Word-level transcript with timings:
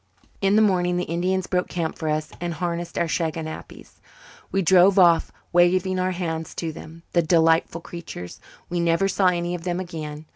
In 0.41 0.55
the 0.55 0.63
morning 0.63 0.97
the 0.97 1.03
Indians 1.03 1.45
broke 1.45 1.67
camp 1.67 1.95
for 1.95 2.09
us 2.09 2.31
and 2.41 2.55
harnessed 2.55 2.97
our 2.97 3.05
shaganappies. 3.05 4.01
We 4.51 4.63
drove 4.63 4.97
off, 4.97 5.31
waving 5.53 5.99
our 5.99 6.09
hands 6.09 6.55
to 6.55 6.71
them, 6.71 7.03
the 7.13 7.21
delightful 7.21 7.81
creatures. 7.81 8.39
We 8.67 8.79
never 8.79 9.07
saw 9.07 9.27
any 9.27 9.53
of 9.53 9.63
them 9.63 9.79
again. 9.79 10.25